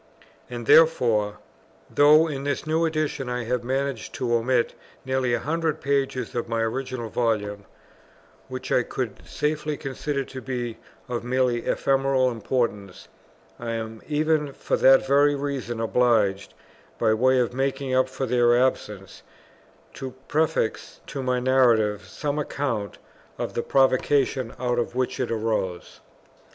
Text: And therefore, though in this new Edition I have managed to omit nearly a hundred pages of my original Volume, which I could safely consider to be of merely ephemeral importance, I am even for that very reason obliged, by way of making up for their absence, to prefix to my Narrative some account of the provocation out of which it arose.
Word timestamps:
And 0.49 0.65
therefore, 0.65 1.37
though 1.87 2.27
in 2.27 2.43
this 2.43 2.65
new 2.65 2.87
Edition 2.87 3.29
I 3.29 3.43
have 3.43 3.63
managed 3.63 4.15
to 4.15 4.33
omit 4.33 4.73
nearly 5.05 5.35
a 5.35 5.39
hundred 5.39 5.79
pages 5.79 6.33
of 6.33 6.49
my 6.49 6.59
original 6.61 7.07
Volume, 7.07 7.65
which 8.47 8.71
I 8.71 8.81
could 8.81 9.21
safely 9.27 9.77
consider 9.77 10.23
to 10.23 10.41
be 10.41 10.79
of 11.07 11.23
merely 11.23 11.65
ephemeral 11.67 12.31
importance, 12.31 13.09
I 13.59 13.73
am 13.73 14.01
even 14.07 14.53
for 14.53 14.75
that 14.77 15.05
very 15.05 15.35
reason 15.35 15.79
obliged, 15.79 16.55
by 16.97 17.13
way 17.13 17.37
of 17.37 17.53
making 17.53 17.93
up 17.93 18.09
for 18.09 18.25
their 18.25 18.57
absence, 18.59 19.21
to 19.93 20.15
prefix 20.27 20.99
to 21.05 21.21
my 21.21 21.39
Narrative 21.39 22.05
some 22.05 22.39
account 22.39 22.97
of 23.37 23.53
the 23.53 23.61
provocation 23.61 24.55
out 24.57 24.79
of 24.79 24.95
which 24.95 25.19
it 25.19 25.29
arose. 25.29 25.99